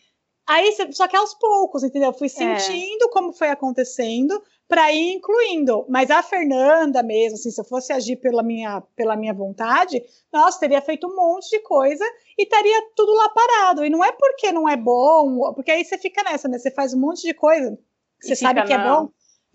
[0.47, 2.13] aí só que aos poucos, entendeu?
[2.13, 2.31] Fui é.
[2.31, 3.11] sentindo é.
[3.11, 5.85] como foi acontecendo, para ir incluindo.
[5.89, 10.59] Mas a Fernanda mesmo, assim, se eu fosse agir pela minha, pela minha vontade, nossa,
[10.59, 12.05] teria feito um monte de coisa
[12.39, 13.85] e estaria tudo lá parado.
[13.85, 16.59] E não é porque não é bom, porque aí você fica nessa, né?
[16.59, 17.79] Você faz um monte de coisa,
[18.25, 19.11] você sabe que é bom,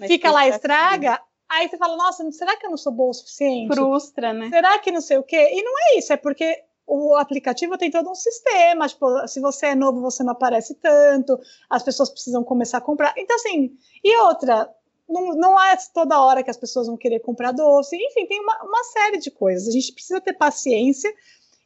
[0.07, 1.13] fica lá, estraga.
[1.13, 1.23] Assim.
[1.49, 3.73] Aí você fala, nossa, será que eu não sou boa o suficiente?
[3.73, 4.49] Frustra, né?
[4.49, 5.49] Será que não sei o quê?
[5.51, 9.67] E não é isso, é porque o aplicativo tem todo um sistema, tipo, se você
[9.67, 13.13] é novo, você não aparece tanto, as pessoas precisam começar a comprar.
[13.17, 13.71] Então, assim,
[14.03, 14.69] e outra,
[15.07, 17.95] não, não é toda hora que as pessoas vão querer comprar doce.
[17.95, 19.67] Enfim, tem uma, uma série de coisas.
[19.67, 21.13] A gente precisa ter paciência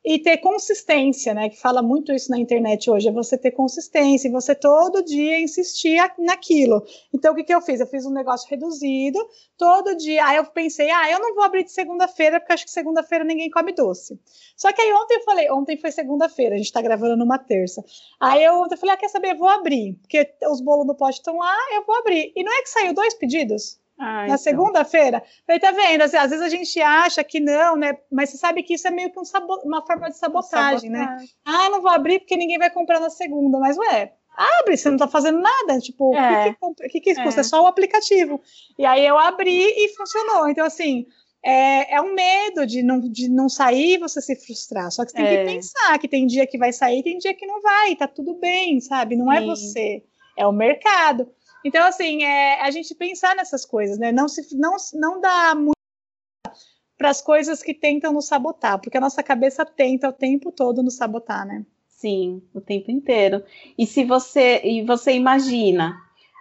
[0.03, 1.49] e ter consistência, né?
[1.49, 5.39] Que fala muito isso na internet hoje, é você ter consistência e você todo dia
[5.39, 6.83] insistir naquilo.
[7.13, 7.79] Então, o que, que eu fiz?
[7.79, 9.17] Eu fiz um negócio reduzido,
[9.57, 10.25] todo dia.
[10.25, 13.49] Aí eu pensei, ah, eu não vou abrir de segunda-feira, porque acho que segunda-feira ninguém
[13.49, 14.19] come doce.
[14.57, 17.83] Só que aí ontem eu falei, ontem foi segunda-feira, a gente tá gravando numa terça.
[18.19, 19.31] Aí eu ontem eu falei, ah, quer saber?
[19.31, 22.33] Eu vou abrir, porque os bolos do pote estão lá, eu vou abrir.
[22.35, 23.81] E não é que saiu dois pedidos?
[24.03, 24.37] Ah, na então.
[24.37, 25.23] segunda-feira.
[25.47, 26.01] Falei, tá vendo?
[26.01, 27.97] Assim, às vezes a gente acha que não, né?
[28.11, 29.23] Mas você sabe que isso é meio que um
[29.63, 31.25] uma forma de sabotagem, sabotagem, né?
[31.45, 33.57] Ah, não vou abrir porque ninguém vai comprar na segunda.
[33.59, 35.79] Mas, ué, abre, você não tá fazendo nada.
[35.79, 36.53] Tipo, o é.
[36.53, 37.39] que, que, que, que custa?
[37.39, 37.41] É.
[37.41, 38.41] é só o aplicativo.
[38.77, 40.49] E aí eu abri e funcionou.
[40.49, 41.05] Então, assim,
[41.41, 44.91] é, é um medo de não, de não sair e você se frustrar.
[44.91, 45.37] Só que você tem é.
[45.37, 48.35] que pensar que tem dia que vai sair, tem dia que não vai, tá tudo
[48.35, 49.15] bem, sabe?
[49.15, 49.43] Não é Sim.
[49.43, 50.03] é você,
[50.37, 51.29] é o mercado.
[51.63, 54.11] Então, assim, é a gente pensar nessas coisas, né?
[54.11, 55.73] Não, se, não, não dá muito
[56.97, 60.83] para as coisas que tentam nos sabotar, porque a nossa cabeça tenta o tempo todo
[60.83, 61.65] nos sabotar, né?
[61.87, 63.43] Sim, o tempo inteiro.
[63.77, 65.97] E se você e você imagina,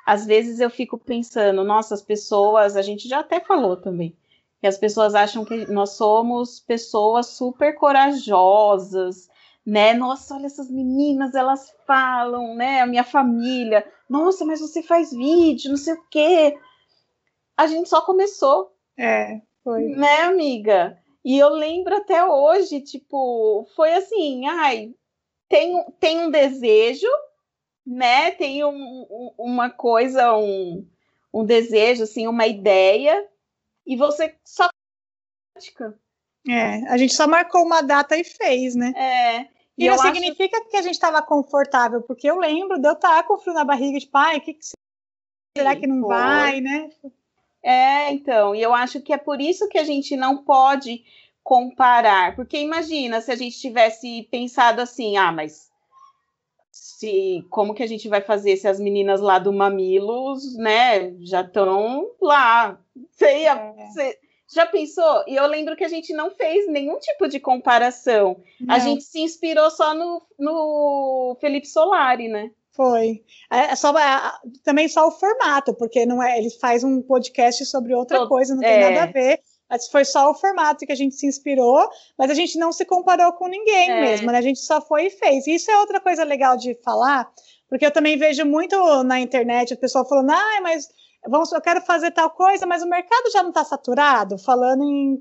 [0.07, 4.17] às vezes eu fico pensando, nossa, as pessoas, a gente já até falou também,
[4.61, 9.29] que as pessoas acham que nós somos pessoas super corajosas,
[9.65, 9.95] né?
[9.95, 12.81] Nossa, olha essas meninas, elas falam, né?
[12.81, 16.59] A minha família, nossa, mas você faz vídeo, não sei o quê.
[17.57, 19.85] A gente só começou, É, foi.
[19.89, 20.99] Né, amiga?
[21.25, 24.95] E eu lembro até hoje, tipo, foi assim, ai,
[25.49, 27.07] tem, tem um desejo,
[27.87, 28.33] né?
[28.33, 30.87] Tem um, uma coisa, um,
[31.33, 33.27] um desejo, assim, uma ideia,
[33.87, 34.69] e você só
[36.49, 38.93] é, a gente só marcou uma data e fez, né?
[38.97, 39.52] É.
[39.77, 40.69] E, não significa acho...
[40.69, 43.99] que a gente estava confortável, porque eu lembro de eu estar com frio na barriga,
[43.99, 44.67] de pai, o que, que
[45.57, 46.91] será que não vai, né?
[47.63, 51.05] É, então, e eu acho que é por isso que a gente não pode
[51.43, 55.71] comparar, porque imagina se a gente tivesse pensado assim, ah, mas
[56.71, 61.43] se como que a gente vai fazer se as meninas lá do Mamilos, né, já
[61.43, 62.79] estão lá?
[63.21, 64.19] Ia, é.
[64.53, 65.25] Já pensou?
[65.27, 68.37] E eu lembro que a gente não fez nenhum tipo de comparação.
[68.61, 68.75] Não.
[68.75, 72.51] A gente se inspirou só no, no Felipe Solari, né?
[72.73, 73.23] Foi.
[73.51, 74.33] É, é só, é,
[74.65, 78.55] também só o formato, porque não é, ele faz um podcast sobre outra Todo, coisa,
[78.55, 78.91] não tem é.
[78.91, 79.41] nada a ver.
[79.69, 81.89] Mas foi só o formato que a gente se inspirou,
[82.19, 84.01] mas a gente não se comparou com ninguém é.
[84.03, 84.39] mesmo, né?
[84.39, 85.47] A gente só foi e fez.
[85.47, 87.31] Isso é outra coisa legal de falar,
[87.71, 90.89] porque eu também vejo muito na internet o pessoal falando, ah, mas
[91.27, 95.21] vamos, eu quero fazer tal coisa, mas o mercado já não está saturado, falando em.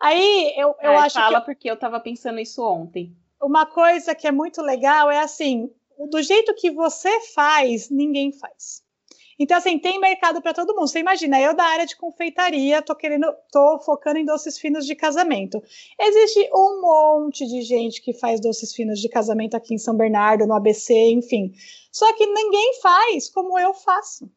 [0.00, 1.46] Aí eu, eu é, acho fala que.
[1.46, 3.16] porque eu estava pensando isso ontem.
[3.40, 5.70] Uma coisa que é muito legal é assim:
[6.10, 8.82] do jeito que você faz, ninguém faz.
[9.40, 10.88] Então, assim, tem mercado para todo mundo.
[10.88, 14.96] Você imagina, eu da área de confeitaria, tô querendo, tô focando em doces finos de
[14.96, 15.62] casamento.
[15.98, 20.46] Existe um monte de gente que faz doces finos de casamento aqui em São Bernardo,
[20.46, 21.52] no ABC, enfim.
[21.92, 24.28] Só que ninguém faz como eu faço.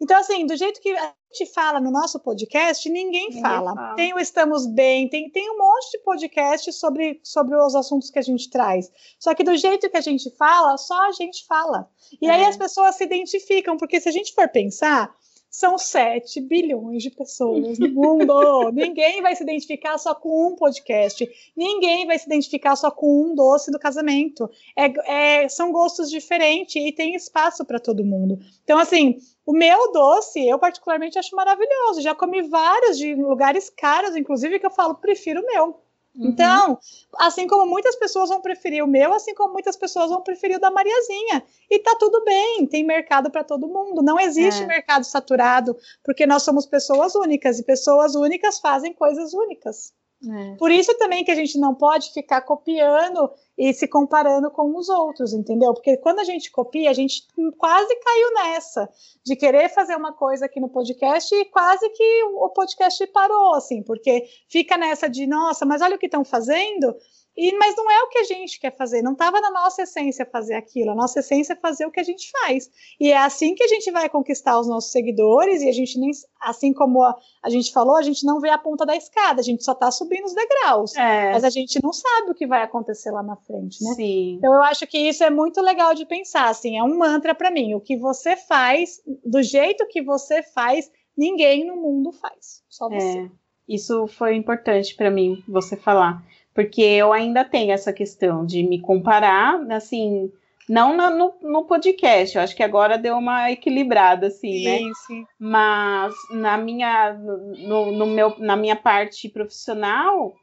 [0.00, 3.74] Então, assim, do jeito que a gente fala no nosso podcast, ninguém, ninguém fala.
[3.74, 3.94] fala.
[3.94, 8.18] Tem o Estamos Bem, tem, tem um monte de podcast sobre, sobre os assuntos que
[8.18, 8.90] a gente traz.
[9.18, 11.88] Só que do jeito que a gente fala, só a gente fala.
[12.20, 12.30] E é.
[12.30, 15.14] aí as pessoas se identificam, porque se a gente for pensar,
[15.50, 18.70] são 7 bilhões de pessoas no mundo.
[18.72, 21.28] Ninguém vai se identificar só com um podcast.
[21.56, 24.48] Ninguém vai se identificar só com um doce do casamento.
[24.76, 28.38] É, é, são gostos diferentes e tem espaço para todo mundo.
[28.62, 32.00] Então, assim, o meu doce, eu particularmente acho maravilhoso.
[32.00, 35.80] Já comi vários de lugares caros, inclusive, que eu falo, prefiro o meu.
[36.14, 36.28] Uhum.
[36.28, 36.78] Então,
[37.18, 40.60] assim como muitas pessoas vão preferir o meu, assim como muitas pessoas vão preferir o
[40.60, 41.44] da Mariazinha.
[41.70, 44.02] E tá tudo bem, tem mercado para todo mundo.
[44.02, 44.66] Não existe é.
[44.66, 49.92] mercado saturado, porque nós somos pessoas únicas e pessoas únicas fazem coisas únicas.
[50.22, 50.54] É.
[50.56, 54.88] Por isso também que a gente não pode ficar copiando e se comparando com os
[54.90, 55.72] outros, entendeu?
[55.72, 58.88] Porque quando a gente copia, a gente quase caiu nessa
[59.24, 63.82] de querer fazer uma coisa aqui no podcast e quase que o podcast parou, assim,
[63.82, 66.94] porque fica nessa de, nossa, mas olha o que estão fazendo.
[67.36, 70.26] E, mas não é o que a gente quer fazer, não estava na nossa essência
[70.26, 72.68] fazer aquilo, a nossa essência é fazer o que a gente faz.
[72.98, 76.10] E é assim que a gente vai conquistar os nossos seguidores, e a gente nem,
[76.40, 79.44] assim como a, a gente falou, a gente não vê a ponta da escada, a
[79.44, 80.94] gente só está subindo os degraus.
[80.96, 81.32] É.
[81.32, 83.94] Mas a gente não sabe o que vai acontecer lá na frente, né?
[83.94, 84.34] Sim.
[84.34, 87.50] Então eu acho que isso é muito legal de pensar, assim, é um mantra para
[87.50, 87.74] mim.
[87.74, 93.20] O que você faz, do jeito que você faz, ninguém no mundo faz, só você.
[93.20, 93.30] É.
[93.68, 96.22] Isso foi importante para mim, você falar
[96.54, 100.32] porque eu ainda tenho essa questão de me comparar, assim,
[100.68, 104.78] não no, no podcast, eu acho que agora deu uma equilibrada, assim, né?
[105.06, 105.26] Sim.
[105.38, 110.34] Mas na minha, no, no, meu, na minha parte profissional,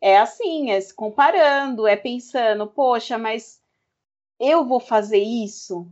[0.00, 3.60] é assim, é se comparando, é pensando, poxa, mas
[4.38, 5.86] eu vou fazer isso?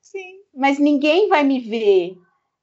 [0.00, 0.40] Sim.
[0.54, 2.16] Mas ninguém vai me ver,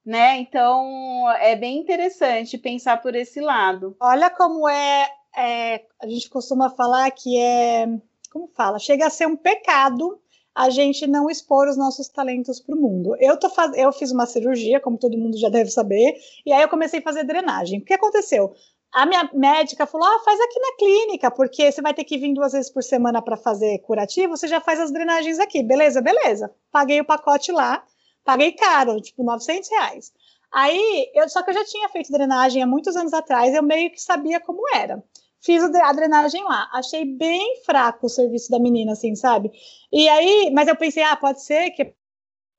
[0.06, 0.39] né?
[0.39, 3.95] Então é bem interessante pensar por esse lado.
[3.99, 7.88] Olha como é é, a gente costuma falar que é,
[8.32, 10.19] como fala, chega a ser um pecado
[10.60, 13.15] a gente não expor os nossos talentos para o mundo.
[13.19, 13.71] Eu, tô faz...
[13.78, 17.04] eu fiz uma cirurgia, como todo mundo já deve saber, e aí eu comecei a
[17.04, 17.80] fazer drenagem.
[17.80, 18.54] O que aconteceu?
[18.91, 22.34] A minha médica falou: ah, faz aqui na clínica, porque você vai ter que vir
[22.34, 25.63] duas vezes por semana para fazer curativo, você já faz as drenagens aqui.
[25.63, 26.54] Beleza, beleza.
[26.71, 27.84] Paguei o pacote lá,
[28.25, 30.12] paguei caro, tipo 900 reais.
[30.52, 33.91] Aí, eu, só que eu já tinha feito drenagem há muitos anos atrás, eu meio
[33.91, 35.02] que sabia como era.
[35.41, 36.69] Fiz a drenagem lá.
[36.73, 39.52] Achei bem fraco o serviço da menina, assim, sabe?
[39.91, 41.93] E aí, mas eu pensei, ah, pode ser que é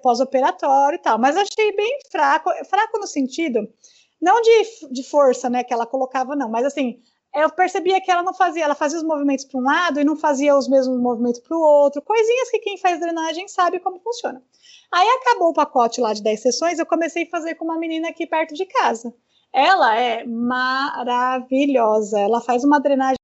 [0.02, 1.18] pós-operatório e tal.
[1.18, 2.50] Mas achei bem fraco.
[2.68, 3.68] Fraco no sentido,
[4.20, 6.48] não de, de força, né, que ela colocava, não.
[6.50, 7.00] Mas assim,
[7.34, 10.16] eu percebia que ela não fazia, ela fazia os movimentos para um lado e não
[10.16, 14.42] fazia os mesmos movimentos para o outro, coisinhas que quem faz drenagem sabe como funciona.
[14.92, 18.08] Aí acabou o pacote lá de 10 sessões, eu comecei a fazer com uma menina
[18.08, 19.14] aqui perto de casa.
[19.52, 22.18] Ela é maravilhosa.
[22.18, 23.16] Ela faz uma drenagem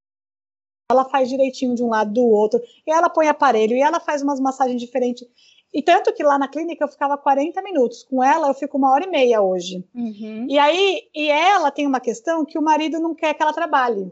[0.88, 4.22] ela faz direitinho de um lado do outro, e ela põe aparelho, e ela faz
[4.22, 5.26] umas massagens diferentes.
[5.74, 8.04] E tanto que lá na clínica eu ficava 40 minutos.
[8.04, 9.84] Com ela, eu fico uma hora e meia hoje.
[9.94, 10.46] Uhum.
[10.48, 14.10] E aí, e ela tem uma questão que o marido não quer que ela trabalhe.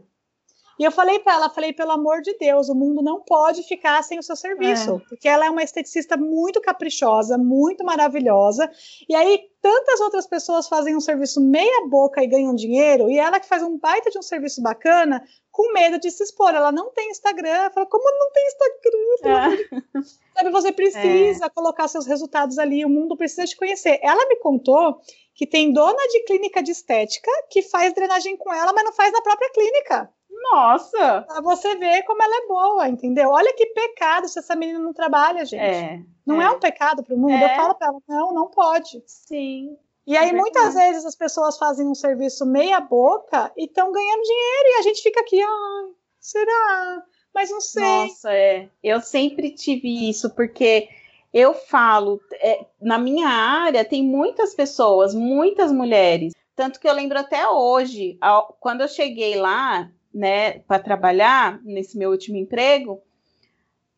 [0.77, 4.03] E eu falei para ela, falei, pelo amor de Deus, o mundo não pode ficar
[4.03, 5.09] sem o seu serviço, É.
[5.09, 8.69] porque ela é uma esteticista muito caprichosa, muito maravilhosa.
[9.07, 13.39] E aí tantas outras pessoas fazem um serviço meia boca e ganham dinheiro, e ela
[13.39, 16.53] que faz um baita de um serviço bacana, com medo de se expor.
[16.53, 17.71] Ela não tem Instagram.
[17.71, 19.55] Fala, como não tem Instagram?
[19.93, 20.19] Deus.
[20.35, 23.99] Sabe, você precisa colocar seus resultados ali, o mundo precisa te conhecer.
[24.03, 24.99] Ela me contou
[25.33, 29.11] que tem dona de clínica de estética que faz drenagem com ela, mas não faz
[29.11, 30.09] na própria clínica.
[30.51, 31.21] Nossa!
[31.27, 33.29] Pra você ver como ela é boa, entendeu?
[33.31, 35.61] Olha que pecado se essa menina não trabalha, gente.
[35.61, 35.99] É.
[36.25, 36.49] não é.
[36.49, 37.31] um pecado pro mundo.
[37.33, 37.53] É.
[37.53, 39.01] Eu falo pra ela, não, não pode.
[39.05, 39.77] Sim.
[40.07, 44.21] E aí, É muitas vezes, as pessoas fazem um serviço meia boca e estão ganhando
[44.21, 45.85] dinheiro, e a gente fica aqui, ai,
[46.19, 47.03] será?
[47.33, 47.83] Mas não sei.
[47.83, 48.69] Nossa, é.
[48.83, 50.87] Eu sempre tive isso, porque
[51.33, 56.33] eu falo, é, na minha área tem muitas pessoas, muitas mulheres.
[56.55, 61.97] Tanto que eu lembro até hoje, ao- quando eu cheguei lá, né, para trabalhar nesse
[61.97, 63.01] meu último emprego,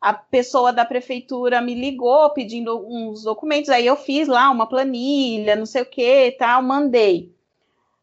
[0.01, 3.69] a pessoa da prefeitura me ligou pedindo uns documentos.
[3.69, 7.31] Aí eu fiz lá uma planilha, não sei o que, tal, mandei.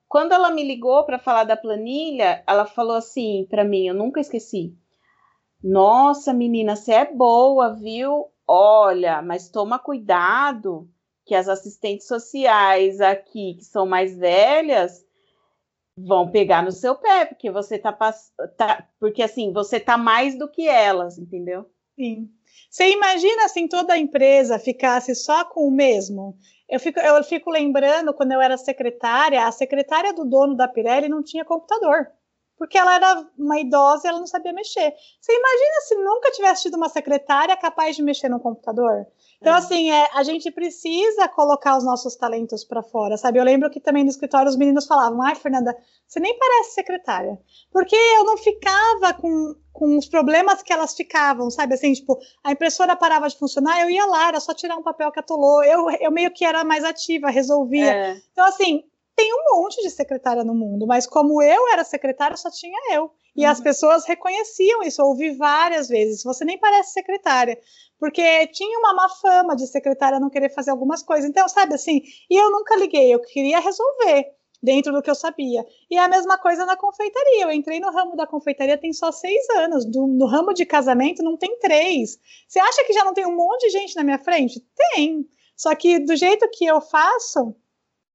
[0.09, 4.21] Quando ela me ligou para falar da planilha, ela falou assim para mim, eu nunca
[4.21, 4.73] esqueci.
[5.63, 8.27] Nossa, menina, você é boa, viu?
[8.47, 10.89] Olha, mas toma cuidado
[11.25, 15.05] que as assistentes sociais aqui, que são mais velhas,
[15.97, 18.33] vão pegar no seu pé, porque você tá, pass...
[18.57, 21.71] tá porque assim, você tá mais do que elas, entendeu?
[21.97, 22.29] Sim.
[22.71, 26.37] Você imagina assim toda a empresa ficasse só com o mesmo?
[26.69, 31.09] Eu fico, eu fico lembrando quando eu era secretária, a secretária do dono da Pirelli
[31.09, 32.11] não tinha computador.
[32.57, 34.95] Porque ela era uma idosa e ela não sabia mexer.
[35.21, 39.07] Você imagina se nunca tivesse tido uma secretária capaz de mexer no computador?
[39.45, 39.59] Então, É.
[39.59, 43.39] assim, é, a gente precisa colocar os nossos talentos para fora, sabe?
[43.39, 45.77] Eu lembro que também no escritório os meninos falavam: ai, Fernanda,
[46.09, 47.39] você nem parece secretária.
[47.71, 51.75] Porque eu não ficava com, com os problemas que elas ficavam, sabe?
[51.75, 55.13] Assim, tipo, a impressora parava de funcionar, eu ia lá, era só tirar um papel
[55.13, 55.63] que atolou.
[55.63, 57.93] Eu, eu meio que era mais ativa, resolvia.
[57.93, 58.83] É, Então, assim,
[59.15, 63.11] tem um monte de secretária no mundo, mas como eu era secretária, só tinha eu.
[63.37, 63.51] E Uhum.
[63.51, 66.23] as pessoas reconheciam isso, eu ouvi várias vezes.
[66.23, 67.59] Você nem parece secretária.
[67.99, 71.29] Porque tinha uma má fama de secretária não querer fazer algumas coisas.
[71.29, 75.65] Então, sabe assim, e eu nunca liguei, eu queria resolver dentro do que eu sabia.
[75.91, 77.43] E a mesma coisa na confeitaria.
[77.45, 79.85] Eu entrei no ramo da confeitaria tem só seis anos.
[79.85, 82.19] Do- no ramo de casamento não tem três.
[82.49, 84.61] Você acha que já não tem um monte de gente na minha frente?
[84.95, 85.27] Tem.
[85.57, 87.55] Só que do jeito que eu faço,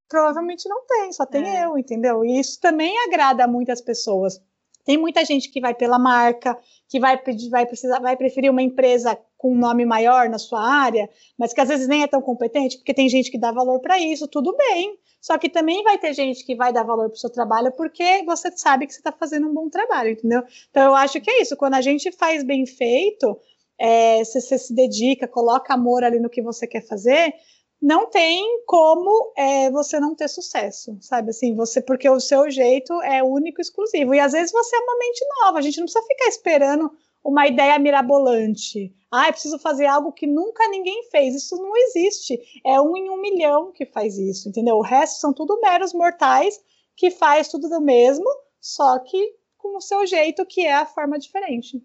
[0.08, 1.66] provavelmente não tem, só tem É.
[1.66, 2.26] eu, entendeu?
[2.26, 4.42] E isso também agrada a muitas pessoas.
[4.86, 8.62] Tem muita gente que vai pela marca, que vai pedir, vai precisar, vai preferir uma
[8.62, 12.22] empresa com um nome maior na sua área, mas que às vezes nem é tão
[12.22, 14.98] competente, porque tem gente que dá valor para isso, tudo bem.
[15.22, 18.24] Só que também vai ter gente que vai dar valor para o seu trabalho porque
[18.26, 20.44] você sabe que você está fazendo um bom trabalho, entendeu?
[20.70, 21.58] Então eu acho que é isso.
[21.58, 23.38] Quando a gente faz bem feito,
[23.78, 27.34] é, se você se dedica, coloca amor ali no que você quer fazer,
[27.82, 31.30] não tem como é, você não ter sucesso, sabe?
[31.30, 34.14] Assim, você porque o seu jeito é único, exclusivo.
[34.14, 35.60] E às vezes você é uma mente nova.
[35.60, 36.92] A gente não precisa ficar esperando
[37.24, 38.94] uma ideia mirabolante.
[39.12, 41.36] Ah, preciso fazer algo que nunca ninguém fez.
[41.36, 42.40] Isso não existe.
[42.66, 44.76] É um em um milhão que faz isso, entendeu?
[44.76, 46.60] O resto são tudo meros mortais
[46.96, 48.28] que faz tudo do mesmo,
[48.60, 51.82] só que com o seu jeito, que é a forma diferente.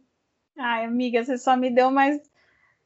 [0.56, 2.20] Ai, amiga, você só me deu mais,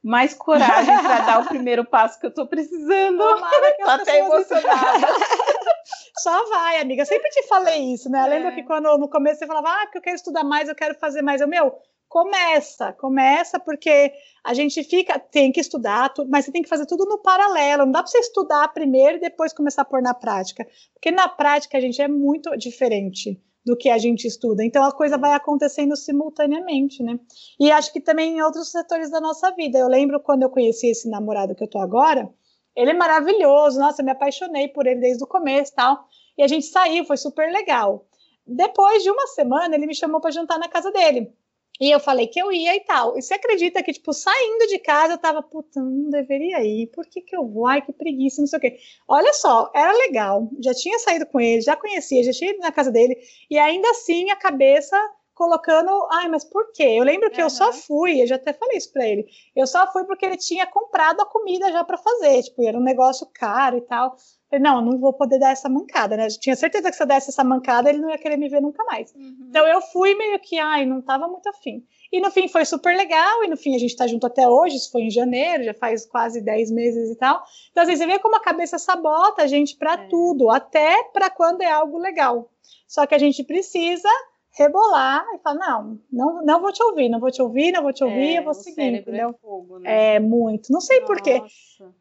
[0.03, 3.17] mais coragem para dar o primeiro passo que eu tô precisando.
[3.17, 5.07] Tomara que Tô as até emocionada.
[6.19, 7.01] Só vai, amiga.
[7.01, 8.25] Eu sempre te falei isso, né?
[8.25, 8.29] É.
[8.29, 10.95] lembro que quando no começo você falava, ah, porque eu quero estudar mais, eu quero
[10.99, 11.41] fazer mais.
[11.41, 11.73] Eu, meu,
[12.07, 14.11] começa, começa, porque
[14.43, 17.85] a gente fica, tem que estudar, tu- mas você tem que fazer tudo no paralelo.
[17.85, 20.65] Não dá para você estudar primeiro e depois começar a pôr na prática.
[20.93, 24.63] Porque na prática a gente é muito diferente do que a gente estuda.
[24.63, 27.19] Então a coisa vai acontecendo simultaneamente, né?
[27.59, 29.77] E acho que também em outros setores da nossa vida.
[29.77, 32.29] Eu lembro quando eu conheci esse namorado que eu tô agora,
[32.75, 36.05] ele é maravilhoso, nossa, me apaixonei por ele desde o começo tal.
[36.37, 38.05] E a gente saiu, foi super legal.
[38.47, 41.31] Depois de uma semana, ele me chamou para jantar na casa dele.
[41.79, 43.17] E eu falei que eu ia e tal.
[43.17, 46.87] E você acredita que, tipo, saindo de casa, eu tava, puta, não deveria ir.
[46.87, 47.67] Por que que eu vou?
[47.67, 48.77] Ai, que preguiça, não sei o quê.
[49.07, 50.49] Olha só, era legal.
[50.61, 53.17] Já tinha saído com ele, já conhecia, já tinha ido na casa dele.
[53.49, 54.97] E ainda assim, a cabeça
[55.39, 56.83] colocando, ai, mas por quê?
[56.83, 57.45] Eu lembro que uhum.
[57.45, 59.25] eu só fui, eu já até falei isso para ele.
[59.55, 62.83] Eu só fui porque ele tinha comprado a comida já para fazer, tipo, era um
[62.83, 64.17] negócio caro e tal.
[64.49, 66.25] Falei, não, não vou poder dar essa mancada, né?
[66.25, 68.61] Eu tinha certeza que se eu desse essa mancada, ele não ia querer me ver
[68.61, 69.13] nunca mais.
[69.13, 69.45] Uhum.
[69.47, 71.85] Então eu fui meio que, ai, não tava muito afim.
[72.11, 74.77] E no fim foi super legal, e no fim a gente tá junto até hoje,
[74.77, 77.43] isso foi em janeiro, já faz quase 10 meses e tal.
[77.69, 80.07] Então, assim, você vê como a cabeça sabota a gente para é.
[80.07, 82.49] tudo, até para quando é algo legal.
[82.87, 84.09] Só que a gente precisa
[84.57, 87.93] rebolar e falar, não, não, não vou te ouvir, não vou te ouvir, não vou
[87.93, 89.29] te ouvir, é, eu vou seguir, é entendeu?
[89.29, 90.15] É, fogo, né?
[90.15, 90.71] é, muito.
[90.71, 91.41] Não sei porquê.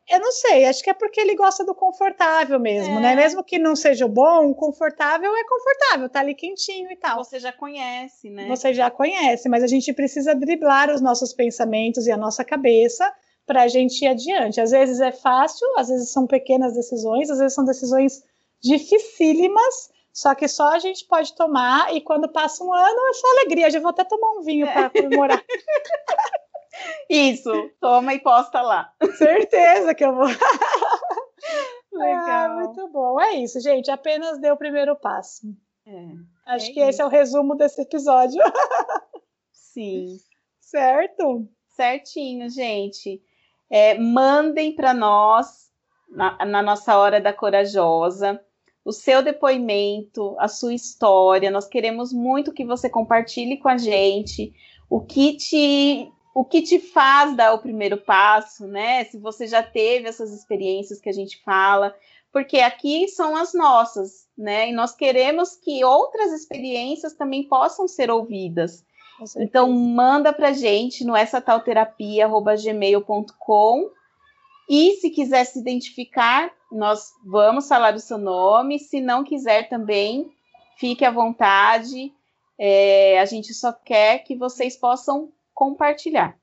[0.08, 3.12] Eu não sei, acho que é porque ele gosta do confortável mesmo, né?
[3.12, 3.14] é.
[3.14, 3.16] né?
[3.16, 7.22] Mesmo que não seja bom, confortável é confortável, tá ali quentinho e tal.
[7.22, 8.46] Você já conhece, né?
[8.48, 13.12] Você já conhece, mas a gente precisa driblar os nossos pensamentos e a nossa cabeça
[13.46, 14.60] para a gente ir adiante.
[14.60, 18.22] Às vezes é fácil, às vezes são pequenas decisões, às vezes são decisões
[18.60, 23.30] dificílimas, só que só a gente pode tomar e quando passa um ano é só
[23.30, 23.70] alegria.
[23.70, 25.40] Já vou até tomar um vinho para comemorar.
[27.08, 28.92] Isso, toma e posta lá.
[29.16, 30.26] Certeza que eu vou.
[31.94, 32.26] Legal.
[32.26, 33.20] Ah, muito bom.
[33.20, 33.92] É isso, gente.
[33.92, 35.46] Apenas deu o primeiro passo.
[35.86, 36.90] É, Acho é que isso.
[36.90, 38.42] esse é o resumo desse episódio.
[39.52, 40.18] Sim.
[40.60, 41.48] Certo?
[41.76, 43.22] Certinho, gente.
[43.70, 45.70] É, mandem para nós,
[46.08, 48.44] na, na nossa hora da corajosa,
[48.88, 51.50] o seu depoimento, a sua história.
[51.50, 54.54] Nós queremos muito que você compartilhe com a gente
[54.88, 59.04] o que te o que te faz dar o primeiro passo, né?
[59.04, 61.94] Se você já teve essas experiências que a gente fala,
[62.32, 64.70] porque aqui são as nossas, né?
[64.70, 68.86] E nós queremos que outras experiências também possam ser ouvidas.
[69.36, 71.42] Então manda pra gente no essa
[72.62, 73.90] gmail.com
[74.68, 78.78] e se quiser se identificar, nós vamos falar o seu nome.
[78.78, 80.30] Se não quiser também,
[80.76, 82.12] fique à vontade.
[82.58, 86.36] É, a gente só quer que vocês possam compartilhar.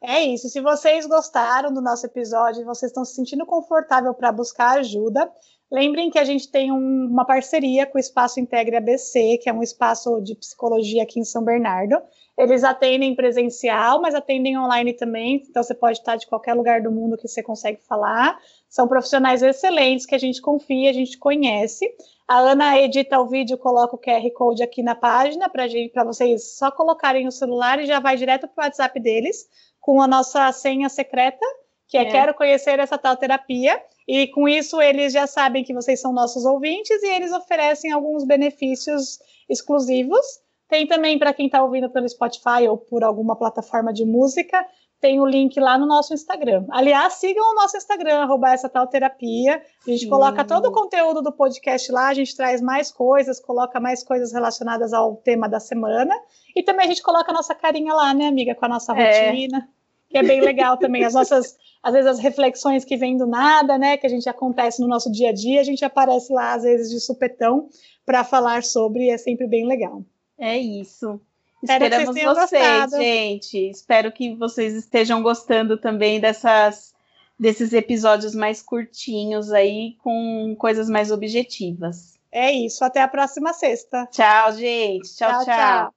[0.00, 0.48] É isso.
[0.48, 5.30] Se vocês gostaram do nosso episódio, vocês estão se sentindo confortável para buscar ajuda,
[5.70, 9.52] lembrem que a gente tem um, uma parceria com o Espaço Integre ABC, que é
[9.52, 11.96] um espaço de psicologia aqui em São Bernardo.
[12.36, 16.90] Eles atendem presencial, mas atendem online também, então você pode estar de qualquer lugar do
[16.90, 18.38] mundo que você consegue falar.
[18.68, 21.86] São profissionais excelentes que a gente confia, a gente conhece.
[22.26, 26.70] A Ana edita o vídeo, coloca o QR Code aqui na página para vocês só
[26.70, 29.48] colocarem o celular e já vai direto para o WhatsApp deles
[29.80, 31.44] com a nossa senha secreta,
[31.90, 33.82] que é, é quero conhecer essa tal terapia.
[34.06, 38.24] E com isso eles já sabem que vocês são nossos ouvintes e eles oferecem alguns
[38.24, 39.18] benefícios
[39.48, 40.24] exclusivos.
[40.68, 44.64] Tem também para quem está ouvindo pelo Spotify ou por alguma plataforma de música,
[45.00, 46.66] tem o link lá no nosso Instagram.
[46.70, 49.60] Aliás, sigam o nosso Instagram, arroba essa tal terapia.
[49.86, 50.10] A gente Sim.
[50.10, 54.32] coloca todo o conteúdo do podcast lá, a gente traz mais coisas, coloca mais coisas
[54.32, 56.14] relacionadas ao tema da semana.
[56.54, 59.30] E também a gente coloca a nossa carinha lá, né, amiga, com a nossa é.
[59.30, 59.68] rotina.
[60.10, 61.04] Que é bem legal também.
[61.04, 63.96] As nossas, às vezes, as reflexões que vêm do nada, né?
[63.96, 66.90] Que a gente acontece no nosso dia a dia, a gente aparece lá, às vezes,
[66.90, 67.68] de supetão,
[68.04, 70.04] para falar sobre, e é sempre bem legal.
[70.38, 71.20] É isso.
[71.62, 73.70] Espero Esperamos vocês, vocês gente.
[73.70, 76.94] Espero que vocês estejam gostando também dessas
[77.38, 82.18] desses episódios mais curtinhos aí, com coisas mais objetivas.
[82.30, 82.84] É isso.
[82.84, 84.06] Até a próxima sexta.
[84.10, 85.16] Tchau, gente.
[85.16, 85.44] tchau.
[85.44, 85.44] tchau.
[85.44, 85.90] tchau.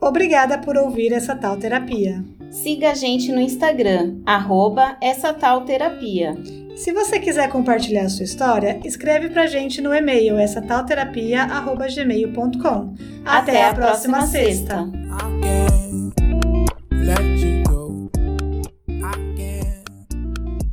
[0.00, 2.24] Obrigada por ouvir essa tal terapia.
[2.54, 6.36] Siga a gente no Instagram, arroba essa tal terapia.
[6.76, 12.94] Se você quiser compartilhar a sua história, escreve pra gente no e-mail essa tal terapia@gmail.com.
[13.24, 14.84] Até, Até a próxima, próxima sexta.
[14.84, 16.03] sexta.